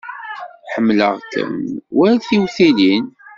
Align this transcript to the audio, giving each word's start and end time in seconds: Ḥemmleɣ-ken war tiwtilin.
Ḥemmleɣ-ken 0.73 1.53
war 1.97 2.15
tiwtilin. 2.27 3.05